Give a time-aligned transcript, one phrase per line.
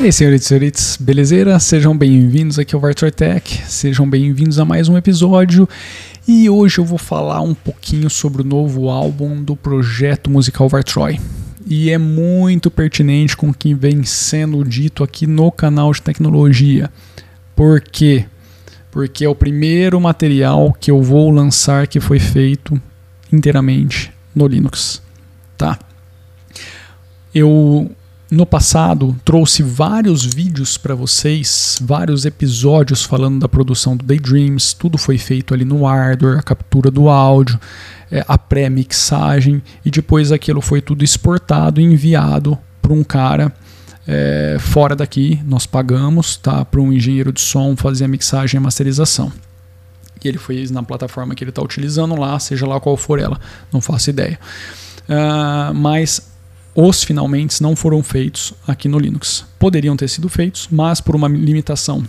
[0.00, 1.60] E aí, senhoritos e senhoritas, belezeira?
[1.60, 5.68] Sejam bem-vindos aqui ao Vartroy Tech, sejam bem-vindos a mais um episódio.
[6.26, 11.20] E hoje eu vou falar um pouquinho sobre o novo álbum do projeto musical Vartroy.
[11.66, 16.90] E é muito pertinente com o que vem sendo dito aqui no canal de tecnologia.
[17.54, 18.24] Por quê?
[18.90, 22.80] Porque é o primeiro material que eu vou lançar que foi feito
[23.30, 25.02] inteiramente no Linux,
[25.58, 25.78] tá?
[27.34, 27.94] Eu
[28.30, 34.96] no passado trouxe vários vídeos para vocês, vários episódios falando da produção do Daydreams, tudo
[34.96, 37.58] foi feito ali no hardware, a captura do áudio,
[38.10, 43.52] é, a pré-mixagem e depois aquilo foi tudo exportado e enviado para um cara
[44.06, 48.58] é, fora daqui, nós pagamos tá, para um engenheiro de som fazer a mixagem e
[48.58, 49.32] a masterização.
[50.22, 53.40] E ele fez na plataforma que ele está utilizando lá, seja lá qual for ela,
[53.72, 54.38] não faço ideia.
[55.08, 56.29] Uh, mas
[56.82, 59.44] os finalmente não foram feitos aqui no Linux.
[59.58, 62.02] Poderiam ter sido feitos, mas por uma limitação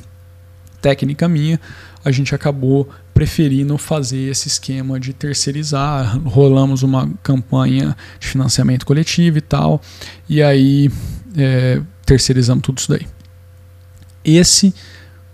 [0.81, 1.59] técnica minha,
[2.05, 6.17] a gente acabou preferindo fazer esse esquema de terceirizar.
[6.23, 9.81] Rolamos uma campanha de financiamento coletivo e tal,
[10.29, 10.89] e aí
[11.37, 13.05] é, terceirizamos tudo isso daí.
[14.23, 14.73] Esse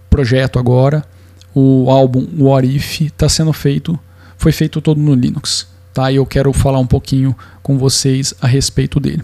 [0.10, 1.06] projeto agora,
[1.54, 3.98] o álbum What If, está sendo feito,
[4.36, 6.12] foi feito todo no Linux tá?
[6.12, 9.24] E eu quero falar um pouquinho com vocês a respeito dele.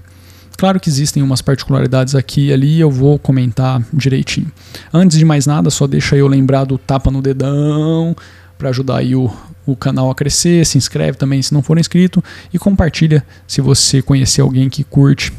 [0.58, 4.52] Claro que existem umas particularidades aqui e ali, eu vou comentar direitinho.
[4.92, 8.16] Antes de mais nada, só deixa eu lembrar do tapa no dedão
[8.58, 9.32] para ajudar aí o,
[9.68, 10.66] o canal a crescer.
[10.66, 15.32] Se inscreve também se não for inscrito e compartilha se você conhecer alguém que curte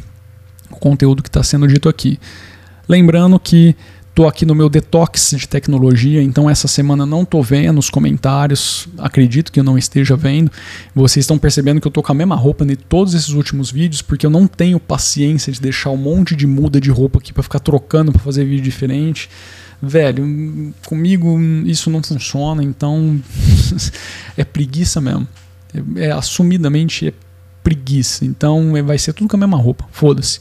[0.71, 2.21] o conteúdo que está sendo dito aqui.
[2.89, 3.75] Lembrando que
[4.15, 8.87] Tô aqui no meu detox de tecnologia, então essa semana não tô vendo os comentários,
[8.97, 10.53] acredito que eu não esteja vendo.
[10.95, 14.03] Vocês estão percebendo que eu tô com a mesma roupa em todos esses últimos vídeos,
[14.03, 17.43] porque eu não tenho paciência de deixar um monte de muda de roupa aqui para
[17.43, 19.29] ficar trocando para fazer vídeo diferente.
[19.83, 21.37] Velho, comigo
[21.67, 23.21] isso não funciona, então
[24.39, 25.27] é preguiça mesmo.
[25.75, 27.13] É, é assumidamente é
[27.65, 28.25] preguiça.
[28.25, 29.85] Então vai ser tudo com a mesma roupa.
[29.91, 30.39] Foda-se.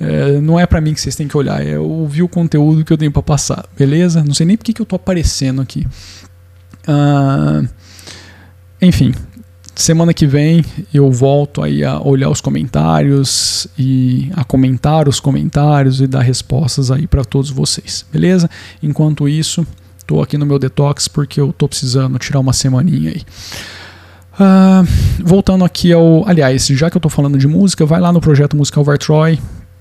[0.00, 2.90] É, não é para mim que vocês têm que olhar, é ouvir o conteúdo que
[2.92, 4.24] eu tenho para passar, beleza?
[4.24, 5.86] Não sei nem porque que eu tô aparecendo aqui.
[6.88, 7.62] Ah,
[8.80, 9.12] enfim,
[9.76, 16.00] semana que vem eu volto aí a olhar os comentários e a comentar os comentários
[16.00, 18.48] e dar respostas aí para todos vocês, beleza?
[18.82, 19.66] Enquanto isso,
[20.06, 23.22] tô aqui no meu detox porque eu tô precisando tirar uma semaninha aí.
[24.32, 26.26] Uh, voltando aqui ao.
[26.26, 29.38] Aliás, já que eu tô falando de música, vai lá no projeto Musical Vartroy,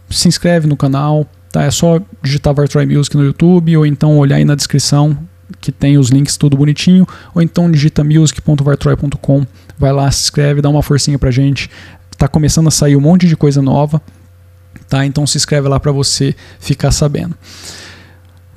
[0.09, 1.63] se inscreve no canal, tá?
[1.63, 5.17] É só digitar Vartroy Music no YouTube ou então olhar aí na descrição
[5.59, 9.45] que tem os links tudo bonitinho, ou então digita music.vartroy.com,
[9.77, 11.69] vai lá, se inscreve, dá uma forcinha pra gente.
[12.17, 14.01] Tá começando a sair um monte de coisa nova,
[14.87, 15.05] tá?
[15.05, 17.35] Então se inscreve lá para você ficar sabendo.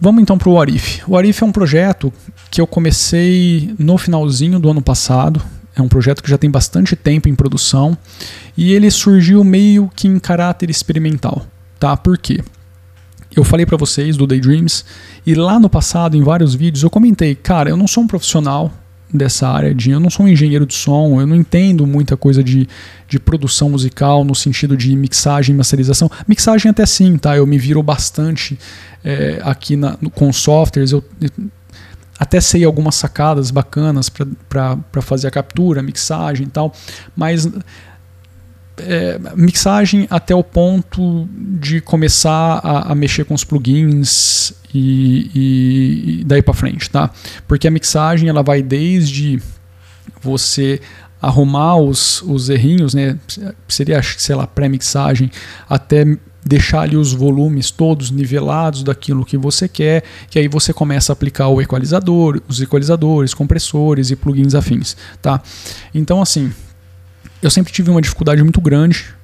[0.00, 1.00] Vamos então para o Arif.
[1.06, 2.12] O Arif é um projeto
[2.50, 5.40] que eu comecei no finalzinho do ano passado.
[5.74, 7.96] É um projeto que já tem bastante tempo em produção
[8.56, 11.46] e ele surgiu meio que em caráter experimental,
[11.78, 11.96] tá?
[11.96, 12.42] Por quê?
[13.34, 14.84] Eu falei para vocês do Daydreams
[15.24, 18.70] e lá no passado, em vários vídeos, eu comentei, cara, eu não sou um profissional
[19.12, 22.42] dessa área de, eu não sou um engenheiro de som, eu não entendo muita coisa
[22.42, 22.66] de,
[23.06, 26.10] de produção musical no sentido de mixagem, masterização.
[26.26, 27.36] Mixagem até sim, tá?
[27.36, 28.58] Eu me viro bastante
[29.04, 31.04] é, aqui na, com softwares, eu
[32.22, 36.72] até sei algumas sacadas bacanas para fazer a captura, mixagem e tal,
[37.16, 37.50] mas
[38.76, 46.20] é, mixagem até o ponto de começar a, a mexer com os plugins e, e,
[46.20, 47.10] e daí para frente, tá?
[47.48, 49.42] Porque a mixagem ela vai desde
[50.20, 50.80] você
[51.20, 53.18] arrumar os, os errinhos, né?
[53.66, 55.28] Seria, sei lá, pré-mixagem,
[55.68, 56.04] até
[56.44, 61.14] deixar ali os volumes todos nivelados daquilo que você quer, que aí você começa a
[61.14, 65.40] aplicar o equalizador, os equalizadores, compressores e plugins afins, tá?
[65.94, 66.52] Então assim,
[67.40, 69.14] eu sempre tive uma dificuldade muito grande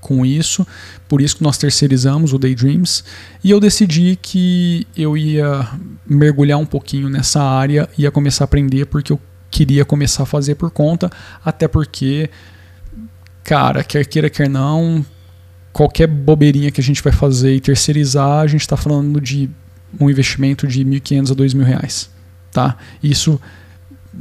[0.00, 0.66] com isso,
[1.08, 3.04] por isso que nós terceirizamos o Daydreams,
[3.42, 5.68] e eu decidi que eu ia
[6.04, 10.56] mergulhar um pouquinho nessa área, ia começar a aprender porque eu queria começar a fazer
[10.56, 11.10] por conta,
[11.44, 12.28] até porque,
[13.44, 15.04] cara, quer queira, quer não,
[15.72, 19.48] qualquer bobeirinha que a gente vai fazer e terceirizar, a gente está falando de
[19.98, 22.10] um investimento de 1.500 a 2.000 reais,
[22.50, 22.76] tá?
[23.02, 23.40] Isso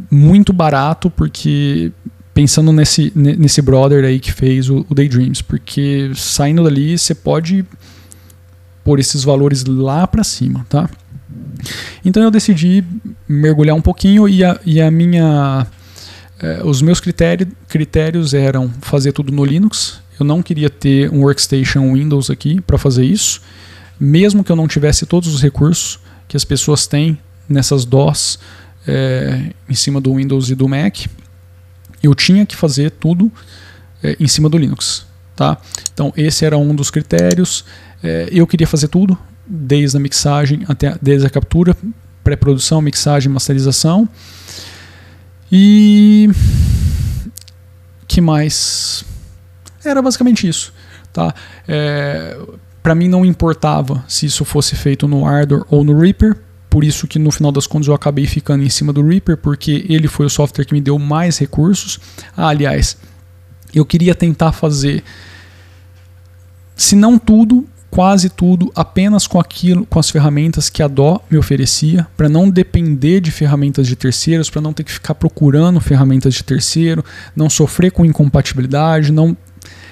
[0.10, 1.92] muito barato porque
[2.34, 7.66] pensando nesse, nesse brother aí que fez o, o Daydreams, porque saindo dali você pode
[8.84, 10.90] pôr esses valores lá para cima, tá?
[12.04, 12.84] Então eu decidi
[13.28, 15.68] mergulhar um pouquinho e a, e a minha
[16.42, 20.01] eh, os meus critério, critérios eram fazer tudo no Linux.
[20.22, 23.42] Eu não queria ter um workstation Windows aqui para fazer isso.
[24.00, 27.18] mesmo que eu não tivesse todos os recursos que as pessoas têm
[27.50, 28.38] nessas DOS
[28.88, 31.06] é, em cima do Windows e do Mac,
[32.04, 33.32] eu tinha que fazer tudo
[34.04, 35.08] é, em cima do Linux.
[35.36, 35.58] Tá?
[35.92, 37.66] Então esse era um dos critérios.
[38.04, 41.76] É, eu queria fazer tudo, desde a mixagem até desde a captura,
[42.24, 44.08] pré-produção, mixagem, masterização.
[45.52, 46.30] E
[48.08, 49.04] que mais?
[49.84, 50.74] Era basicamente isso,
[51.12, 51.34] tá?
[51.68, 52.38] É,
[52.82, 56.38] para mim não importava se isso fosse feito no Ardor ou no Reaper,
[56.70, 59.86] por isso que no final das contas eu acabei ficando em cima do Reaper, porque
[59.90, 62.00] ele foi o software que me deu mais recursos.
[62.36, 62.96] Ah, aliás,
[63.76, 65.04] eu queria tentar fazer,
[66.76, 71.38] se não tudo, quase tudo apenas com aquilo, com as ferramentas que a DO me
[71.38, 76.34] oferecia, para não depender de ferramentas de terceiros, para não ter que ficar procurando ferramentas
[76.34, 77.04] de terceiro,
[77.36, 79.36] não sofrer com incompatibilidade, não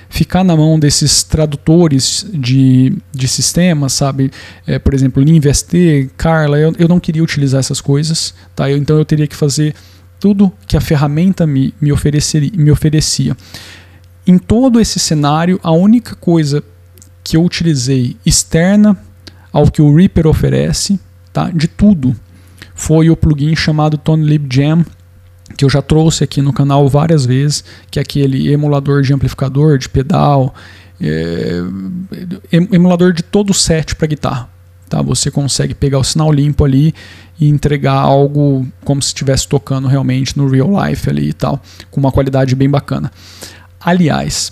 [0.09, 4.31] ficar na mão desses tradutores de, de sistemas, sabe?
[4.65, 8.69] É, por exemplo, LinVST, Carla, eu, eu não queria utilizar essas coisas, tá?
[8.69, 9.75] Eu, então eu teria que fazer
[10.19, 13.37] tudo que a ferramenta me, me, ofereceria, me oferecia.
[14.25, 16.63] Em todo esse cenário, a única coisa
[17.23, 18.97] que eu utilizei externa
[19.53, 20.99] ao que o Reaper oferece,
[21.31, 21.49] tá?
[21.49, 22.15] de tudo,
[22.75, 24.85] foi o plugin chamado ToneLib Jam,
[25.57, 29.77] que eu já trouxe aqui no canal várias vezes, que é aquele emulador de amplificador,
[29.77, 30.53] de pedal,
[31.01, 31.61] é,
[32.51, 34.49] emulador de todo o set para guitarra.
[34.89, 35.01] Tá?
[35.01, 36.93] Você consegue pegar o sinal limpo ali
[37.39, 41.61] e entregar algo como se estivesse tocando realmente no real life ali e tal,
[41.91, 43.11] com uma qualidade bem bacana.
[43.79, 44.51] Aliás,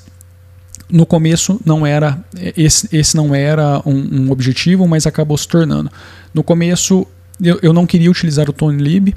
[0.89, 2.23] no começo não era
[2.55, 5.91] esse, esse não era um, um, objetivo, mas acabou se tornando.
[6.33, 7.05] No começo
[7.41, 9.15] eu, eu não queria utilizar o Tone Lib,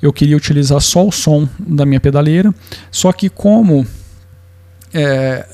[0.00, 2.54] eu queria utilizar só o som da minha pedaleira,
[2.90, 3.86] só que como
[4.92, 5.46] é,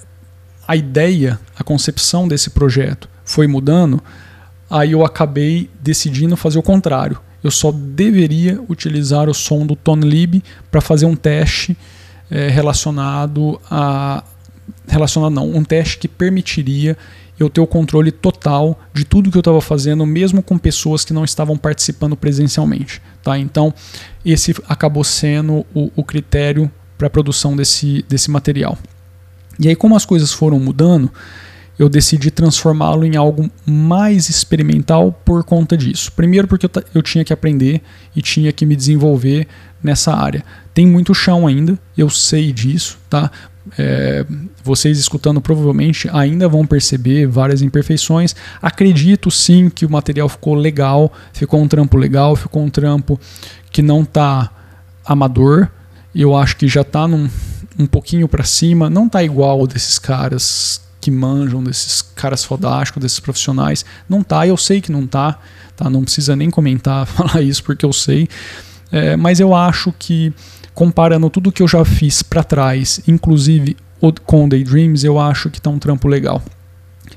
[0.67, 4.03] a ideia, a concepção desse projeto foi mudando,
[4.71, 7.19] aí eu acabei decidindo fazer o contrário.
[7.43, 11.77] Eu só deveria utilizar o som do Tone Lib para fazer um teste
[12.31, 14.25] é, relacionado a,
[14.89, 16.97] relacionado não, um teste que permitiria
[17.39, 21.13] eu ter o controle total de tudo que eu estava fazendo, mesmo com pessoas que
[21.13, 23.03] não estavam participando presencialmente.
[23.23, 23.39] Tá?
[23.39, 23.75] Então,
[24.25, 28.79] esse acabou sendo o, o critério para a produção desse, desse material.
[29.59, 31.11] E aí, como as coisas foram mudando,
[31.79, 36.13] eu decidi transformá-lo em algo mais experimental por conta disso.
[36.13, 37.83] Primeiro, porque eu, eu tinha que aprender
[38.15, 39.47] e tinha que me desenvolver
[39.83, 40.45] nessa área.
[40.73, 43.31] Tem muito chão ainda, eu sei disso, tá?
[43.79, 44.27] É,
[44.63, 48.35] vocês escutando provavelmente ainda vão perceber várias imperfeições.
[48.61, 53.19] Acredito sim que o material ficou legal, ficou um trampo legal, ficou um trampo
[53.71, 54.51] que não está
[55.05, 55.69] amador.
[56.15, 61.11] Eu acho que já está um pouquinho para cima, não está igual desses caras que
[61.11, 63.85] manjam, desses caras fodásticos, desses profissionais.
[64.09, 65.39] Não tá, eu sei que não tá,
[65.77, 65.91] tá?
[65.91, 68.29] Não precisa nem comentar, falar isso porque eu sei.
[68.91, 70.33] É, mas eu acho que
[70.75, 73.77] comparando tudo que eu já fiz para trás, inclusive
[74.27, 76.43] com Daydreams, eu acho que está um trampo legal.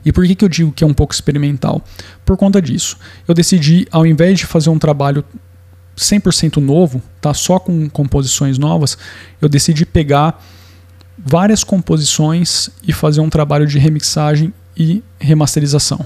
[0.06, 1.82] E por que, que eu digo que é um pouco experimental?
[2.24, 2.98] Por conta disso.
[3.28, 5.24] Eu decidi, ao invés de fazer um trabalho
[5.98, 8.98] 100% novo, tá, só com composições novas,
[9.42, 10.42] eu decidi pegar
[11.18, 16.06] várias composições e fazer um trabalho de remixagem e remasterização.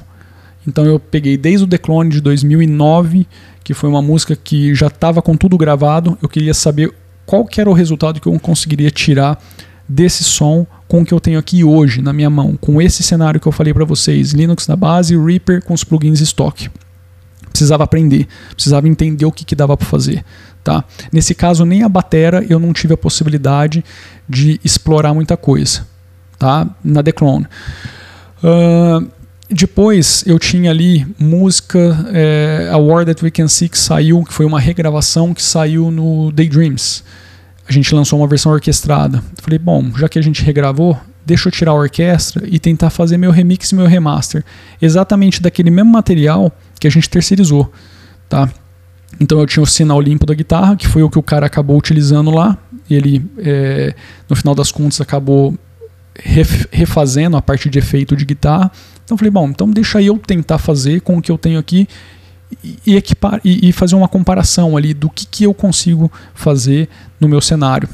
[0.65, 3.27] Então eu peguei desde o Declone de 2009,
[3.63, 6.93] que foi uma música que já estava com tudo gravado, eu queria saber
[7.31, 9.41] qual que era o resultado que eu conseguiria tirar
[9.88, 13.39] desse som com o que eu tenho aqui hoje na minha mão, com esse cenário
[13.39, 16.69] que eu falei para vocês, Linux na base, Reaper com os plugins estoque.
[17.50, 20.25] Precisava aprender, precisava entender o que, que dava para fazer.
[20.61, 20.83] Tá?
[21.09, 23.81] Nesse caso, nem a batera eu não tive a possibilidade
[24.27, 25.88] de explorar muita coisa
[26.38, 26.67] tá?
[26.83, 27.47] na Declone.
[28.43, 29.09] Uh,
[29.51, 34.34] depois eu tinha ali música, é, A War That We Can See, que saiu, que
[34.34, 37.03] foi uma regravação que saiu no Daydreams.
[37.67, 39.24] A gente lançou uma versão orquestrada.
[39.41, 43.17] Falei, bom, já que a gente regravou, deixa eu tirar a orquestra e tentar fazer
[43.17, 44.43] meu remix e meu remaster.
[44.81, 47.72] Exatamente daquele mesmo material que a gente terceirizou.
[48.29, 48.50] Tá?
[49.20, 51.77] Então eu tinha o sinal limpo da guitarra, que foi o que o cara acabou
[51.77, 52.58] utilizando lá.
[52.89, 53.93] Ele, é,
[54.29, 55.58] no final das contas, acabou
[56.72, 58.72] refazendo a parte de efeito de guitarra.
[59.12, 61.86] Então eu falei, bom, então deixa eu tentar fazer com o que eu tenho aqui
[62.86, 66.88] e, equipar, e, e fazer uma comparação ali do que, que eu consigo fazer
[67.20, 67.89] no meu cenário.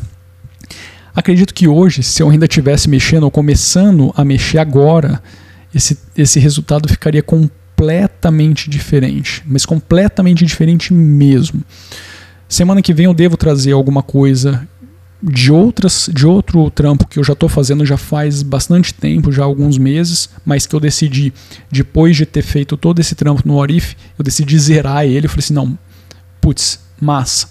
[1.16, 5.20] Acredito que hoje, se eu ainda estivesse mexendo ou começando a mexer agora,
[5.74, 11.64] esse, esse resultado ficaria completamente diferente, mas completamente diferente mesmo.
[12.48, 14.68] Semana que vem eu devo trazer alguma coisa
[15.22, 19.44] de outras de outro trampo que eu já estou fazendo já faz bastante tempo, já
[19.44, 21.34] alguns meses, mas que eu decidi
[21.72, 25.44] depois de ter feito todo esse trampo no Orif, eu decidi zerar ele, eu falei
[25.44, 25.78] assim, não,
[26.40, 27.50] putz, massa.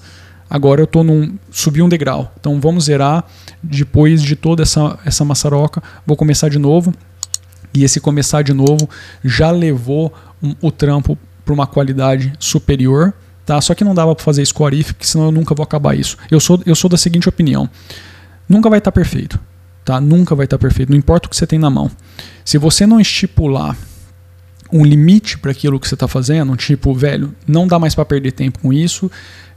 [0.49, 2.33] Agora eu tô num subi um degrau.
[2.39, 3.25] Então vamos zerar
[3.61, 6.95] depois de toda essa essa maçaroca, vou começar de novo.
[7.75, 8.89] E esse começar de novo
[9.25, 13.13] já levou um, o trampo para uma qualidade superior
[13.47, 13.61] Tá?
[13.61, 16.19] Só que não dava para fazer o Arif, porque senão eu nunca vou acabar isso.
[16.29, 17.71] Eu sou, eu sou da seguinte opinião:
[18.49, 19.39] nunca vai estar tá perfeito.
[19.85, 20.01] Tá?
[20.01, 21.89] Nunca vai estar tá perfeito, não importa o que você tem na mão.
[22.45, 23.77] Se você não estipular
[24.73, 28.33] um limite para aquilo que você está fazendo, tipo, velho, não dá mais para perder
[28.33, 29.09] tempo com isso.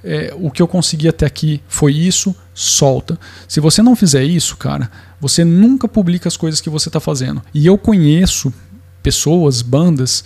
[0.03, 3.19] É, o que eu consegui até aqui foi isso, solta.
[3.47, 7.41] Se você não fizer isso, cara, você nunca publica as coisas que você está fazendo.
[7.53, 8.53] E eu conheço
[9.01, 10.23] pessoas, bandas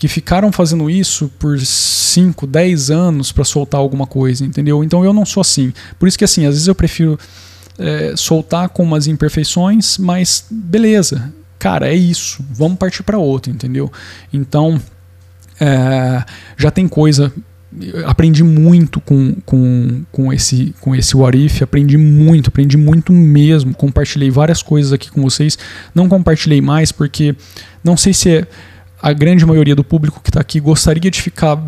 [0.00, 4.82] que ficaram fazendo isso por 5, 10 anos para soltar alguma coisa, entendeu?
[4.82, 5.74] Então eu não sou assim.
[5.98, 7.18] Por isso que assim, às vezes eu prefiro
[7.78, 13.92] é, soltar com umas imperfeições, mas beleza, cara, é isso, vamos partir para outro, entendeu?
[14.32, 14.80] Então
[15.60, 16.24] é,
[16.56, 17.30] já tem coisa.
[18.06, 23.74] Aprendi muito com, com, com esse com esse Warif, aprendi muito, aprendi muito mesmo.
[23.74, 25.58] Compartilhei várias coisas aqui com vocês.
[25.94, 27.36] Não compartilhei mais porque
[27.84, 28.46] não sei se é
[29.02, 31.58] a grande maioria do público que está aqui gostaria de ficar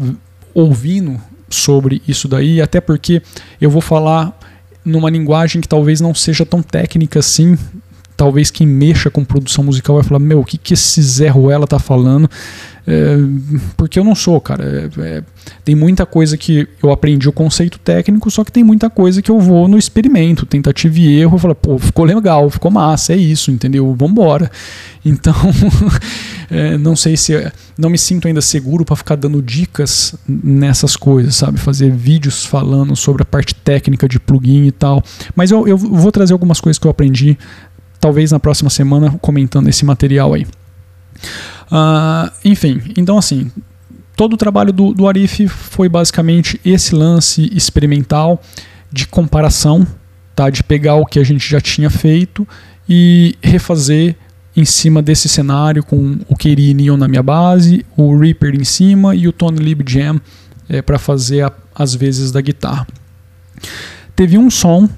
[0.55, 3.23] ouvindo sobre isso daí, até porque
[3.61, 4.39] eu vou falar
[4.85, 7.57] numa linguagem que talvez não seja tão técnica assim.
[8.17, 11.67] Talvez quem mexa com produção musical vai falar: Meu, o que, que esse Zé Ruela
[11.67, 12.31] tá falando?
[12.87, 13.17] É,
[13.77, 14.65] porque eu não sou, cara.
[14.65, 15.23] É, é,
[15.65, 19.31] tem muita coisa que eu aprendi o conceito técnico, só que tem muita coisa que
[19.31, 21.37] eu vou no experimento, tentativa e erro.
[21.37, 23.95] Eu falo, pô, ficou legal, ficou massa, é isso, entendeu?
[23.95, 24.51] Vambora.
[25.05, 25.35] Então,
[26.49, 27.33] é, não sei se.
[27.77, 31.59] Não me sinto ainda seguro para ficar dando dicas nessas coisas, sabe?
[31.59, 35.03] Fazer vídeos falando sobre a parte técnica de plugin e tal.
[35.35, 37.37] Mas eu, eu vou trazer algumas coisas que eu aprendi,
[37.99, 40.47] talvez na próxima semana, comentando esse material aí.
[41.71, 43.51] Uh, enfim, então assim,
[44.17, 48.41] todo o trabalho do, do Arif foi basicamente esse lance experimental
[48.91, 49.87] de comparação,
[50.35, 50.51] tá?
[50.51, 52.47] de pegar o que a gente já tinha feito
[52.89, 54.17] e refazer
[54.55, 59.15] em cima desse cenário com o Keri Neon na minha base, o Reaper em cima
[59.15, 60.21] e o Tony Lib Jam
[60.69, 62.87] é, para fazer a, as vezes da guitarra.
[64.15, 64.89] Teve um som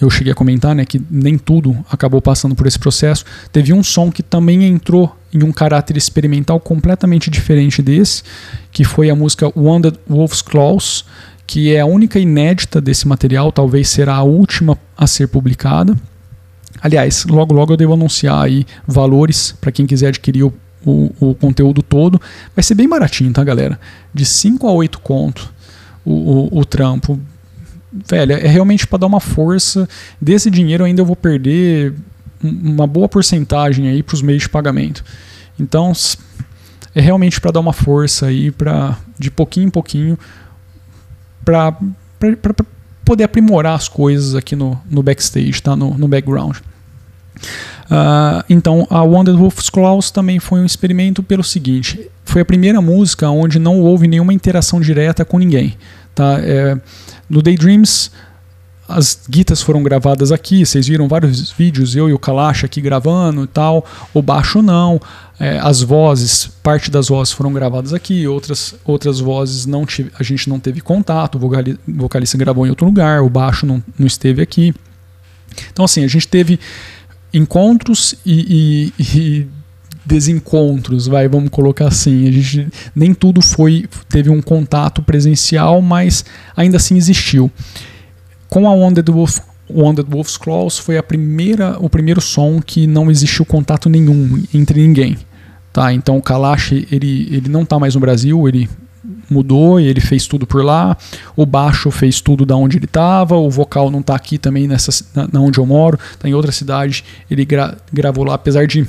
[0.00, 3.24] eu cheguei a comentar, né, que nem tudo acabou passando por esse processo.
[3.52, 8.22] Teve um som que também entrou em um caráter experimental completamente diferente desse,
[8.70, 11.04] que foi a música Wounded Wolf's Claws,
[11.46, 15.96] que é a única inédita desse material, talvez será a última a ser publicada.
[16.80, 20.52] Aliás, logo logo eu devo anunciar aí valores para quem quiser adquirir o,
[20.84, 22.20] o, o, conteúdo todo.
[22.56, 23.78] Vai ser bem baratinho, tá, galera?
[24.12, 25.52] De 5 a 8 conto
[26.04, 27.20] o, o, o trampo
[27.92, 29.88] velho, é realmente para dar uma força.
[30.20, 31.94] Desse dinheiro ainda eu vou perder
[32.42, 35.04] uma boa porcentagem aí para os meios de pagamento.
[35.58, 35.92] Então,
[36.94, 40.18] é realmente para dar uma força aí, para de pouquinho em pouquinho,
[41.44, 41.76] para
[43.04, 45.76] poder aprimorar as coisas aqui no, no backstage, tá?
[45.76, 46.56] no, no background.
[47.84, 52.80] Uh, então, a Wonder Wolf's Claws também foi um experimento pelo seguinte: foi a primeira
[52.80, 55.76] música onde não houve nenhuma interação direta com ninguém.
[56.14, 56.38] Tá?
[56.40, 56.78] É,
[57.32, 58.10] no Daydreams,
[58.86, 63.44] as guitas foram gravadas aqui, vocês viram vários vídeos, eu e o Kalash aqui gravando
[63.44, 65.00] e tal, o baixo não,
[65.40, 70.22] é, as vozes, parte das vozes foram gravadas aqui, outras, outras vozes não tive, a
[70.22, 74.42] gente não teve contato, o vocalista gravou em outro lugar, o baixo não, não esteve
[74.42, 74.74] aqui.
[75.72, 76.60] Então assim, a gente teve
[77.32, 79.46] encontros e, e, e
[80.04, 82.28] desencontros, vai, vamos colocar assim.
[82.28, 86.24] A gente nem tudo foi teve um contato presencial, mas
[86.56, 87.50] ainda assim existiu.
[88.48, 89.38] Com a Wounded Wolf
[89.70, 94.80] Wounded Wolf's Claws foi a primeira, o primeiro som que não existiu contato nenhum entre
[94.80, 95.16] ninguém.
[95.72, 98.68] Tá, então o Kalash ele, ele não está mais no Brasil, ele
[99.30, 100.96] mudou e ele fez tudo por lá.
[101.34, 103.36] O baixo fez tudo da onde ele estava.
[103.36, 106.52] O vocal não está aqui também nessa na, na, onde eu moro, está em outra
[106.52, 107.04] cidade.
[107.30, 108.86] Ele gra, gravou lá, apesar de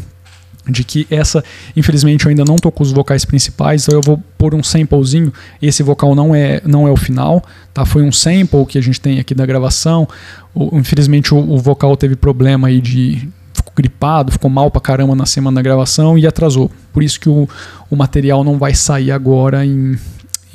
[0.67, 1.43] de que essa,
[1.75, 5.33] infelizmente, eu ainda não tô com os vocais principais, então eu vou pôr um samplezinho.
[5.61, 7.43] Esse vocal não é, não é o final,
[7.73, 7.85] tá?
[7.85, 10.07] Foi um sample que a gente tem aqui da gravação.
[10.53, 15.15] O, infelizmente, o, o, vocal teve problema aí de ficou gripado, ficou mal pra caramba
[15.15, 16.71] na semana da gravação e atrasou.
[16.93, 17.47] Por isso que o,
[17.89, 19.97] o material não vai sair agora em,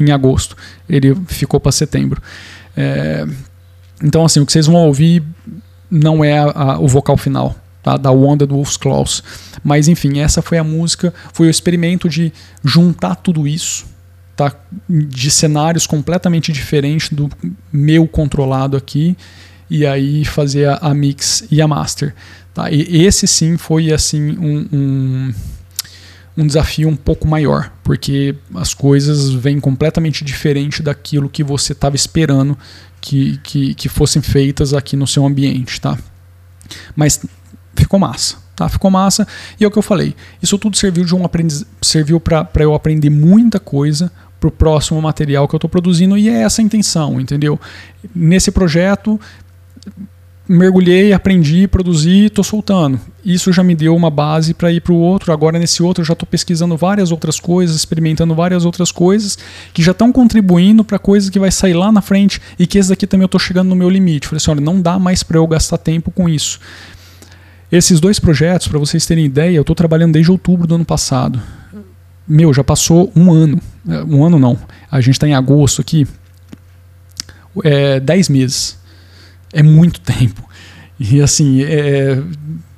[0.00, 0.56] em agosto.
[0.88, 2.22] Ele ficou para setembro.
[2.74, 3.26] É,
[4.02, 5.22] então, assim, o que vocês vão ouvir
[5.90, 7.96] não é a, a, o vocal final tá?
[7.96, 9.22] da Wounded Wolf's Claws.
[9.62, 12.32] Mas enfim, essa foi a música, foi o experimento de
[12.64, 13.86] juntar tudo isso,
[14.36, 14.54] tá?
[14.88, 17.30] de cenários completamente diferentes do
[17.72, 19.16] meu controlado aqui,
[19.70, 22.14] e aí fazer a, a mix e a master.
[22.54, 22.70] Tá?
[22.70, 25.34] E esse sim foi assim um, um,
[26.38, 31.94] um, desafio um pouco maior, porque as coisas vêm completamente diferente daquilo que você estava
[31.94, 32.58] esperando
[33.00, 35.80] que, que, que fossem feitas aqui no seu ambiente.
[35.80, 35.98] Tá?
[36.96, 37.20] Mas
[37.82, 38.36] ficou massa.
[38.54, 39.26] Tá, ficou massa.
[39.58, 40.16] E é o que eu falei.
[40.42, 45.00] Isso tudo serviu de um aprendiz, serviu para eu aprender muita coisa para o próximo
[45.00, 47.58] material que eu estou produzindo e é essa a intenção, entendeu?
[48.14, 49.18] Nesse projeto
[50.48, 52.98] mergulhei, aprendi, produzi, estou soltando.
[53.22, 55.30] Isso já me deu uma base para ir para o outro.
[55.30, 59.36] Agora, nesse outro, eu já estou pesquisando várias outras coisas, experimentando várias outras coisas
[59.74, 62.88] que já estão contribuindo para coisas que vai sair lá na frente e que esse
[62.88, 64.26] daqui também eu estou chegando no meu limite.
[64.26, 66.58] Falei assim: olha, não dá mais para eu gastar tempo com isso.
[67.70, 71.40] Esses dois projetos, para vocês terem ideia, eu estou trabalhando desde outubro do ano passado.
[72.26, 73.60] Meu, já passou um ano.
[73.88, 74.58] É, um ano não.
[74.90, 76.06] A gente está em agosto aqui.
[77.64, 78.78] É, dez meses.
[79.52, 80.42] É muito tempo.
[80.98, 82.22] E assim, é,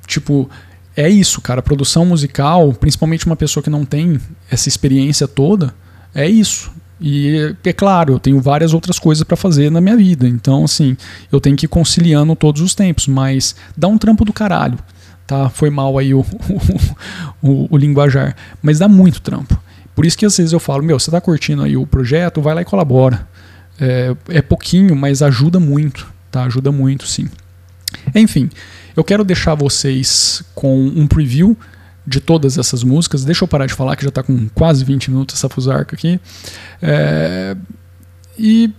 [0.05, 0.49] tipo,
[0.95, 1.61] é isso, cara.
[1.61, 4.19] Produção musical, principalmente uma pessoa que não tem
[4.49, 5.73] essa experiência toda,
[6.13, 6.71] é isso.
[7.01, 10.27] E é claro, eu tenho várias outras coisas para fazer na minha vida.
[10.27, 10.95] Então, assim,
[11.31, 14.77] eu tenho que ir conciliando todos os tempos, mas dá um trampo do caralho.
[15.25, 15.49] Tá?
[15.49, 18.35] Foi mal aí o, o, o, o linguajar.
[18.61, 19.59] Mas dá muito trampo.
[19.95, 22.53] Por isso que às vezes eu falo, meu, você tá curtindo aí o projeto, vai
[22.53, 23.27] lá e colabora.
[23.79, 26.07] É, é pouquinho, mas ajuda muito.
[26.29, 26.43] Tá?
[26.43, 27.27] Ajuda muito, sim.
[28.13, 28.47] Enfim,
[28.95, 31.57] eu quero deixar vocês com um preview
[32.11, 33.23] de todas essas músicas.
[33.23, 36.19] Deixa eu parar de falar que já está com quase 20 minutos essa fusarca aqui.
[36.81, 37.55] É,
[38.37, 38.71] e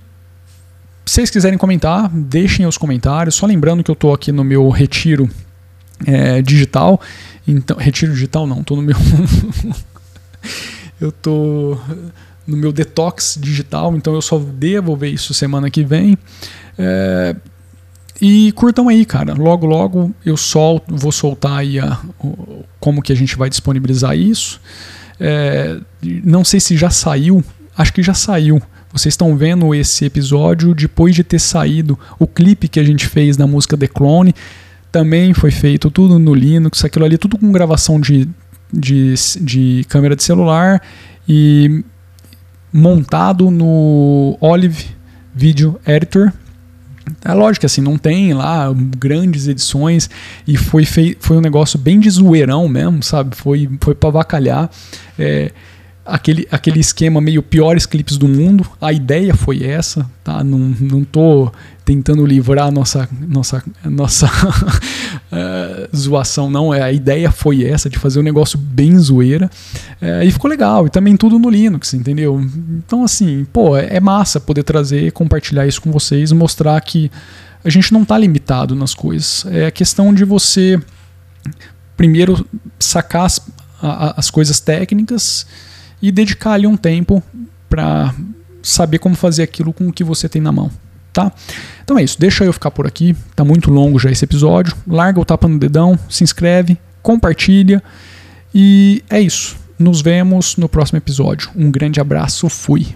[1.05, 3.35] se vocês quiserem comentar, deixem os comentários.
[3.35, 5.29] Só lembrando que eu estou aqui no meu retiro
[6.07, 7.01] é, digital.
[7.49, 8.97] Então, retiro digital não, estou no meu.
[11.01, 11.81] eu estou
[12.47, 16.19] no meu detox digital, então eu só devo ver isso semana que vem.
[16.79, 17.35] É,
[18.21, 19.35] e curtam aí, cara.
[19.35, 21.99] Logo, logo eu solto, vou soltar aí a,
[22.79, 24.61] como que a gente vai disponibilizar isso.
[25.19, 25.79] É,
[26.25, 27.43] não sei se já saiu,
[27.77, 28.61] acho que já saiu.
[28.93, 33.37] Vocês estão vendo esse episódio depois de ter saído o clipe que a gente fez
[33.37, 34.35] da música The Clone.
[34.91, 38.29] Também foi feito tudo no Linux, aquilo ali, tudo com gravação de,
[38.71, 40.83] de, de câmera de celular
[41.27, 41.83] e
[42.71, 44.87] montado no Olive
[45.35, 46.33] Video Editor
[47.25, 50.09] é lógico assim, não tem lá grandes edições
[50.47, 50.85] e foi,
[51.19, 53.37] foi um negócio bem de zoeirão mesmo, sabe?
[53.37, 54.71] Foi, foi pra avacalhar.
[55.19, 55.53] É,
[56.05, 58.67] aquele, aquele esquema meio piores clipes do mundo.
[58.81, 60.43] A ideia foi essa, tá?
[60.43, 61.51] Não, não tô
[61.85, 68.21] tentando livrar nossa nossa nossa uh, zoação não, é a ideia foi essa de fazer
[68.21, 69.51] um negócio bem zoeira.
[70.01, 72.41] Uh, e ficou legal, e também tudo no Linux, entendeu?
[72.85, 77.11] Então assim, pô, é, é massa poder trazer, compartilhar isso com vocês, mostrar que
[77.65, 79.47] a gente não está limitado nas coisas.
[79.47, 80.81] É questão de você
[81.97, 82.45] primeiro
[82.79, 83.41] sacar as,
[83.81, 85.47] a, as coisas técnicas
[86.03, 87.23] e dedicar ali um tempo
[87.71, 88.13] para
[88.63, 90.71] saber como fazer aquilo com o que você tem na mão,
[91.13, 91.33] tá?
[91.83, 94.77] Então é isso, deixa eu ficar por aqui, tá muito longo já esse episódio.
[94.87, 97.83] Larga o tapa no dedão, se inscreve, compartilha
[98.55, 99.57] e é isso.
[99.79, 101.51] Nos vemos no próximo episódio.
[101.57, 102.95] Um grande abraço, fui.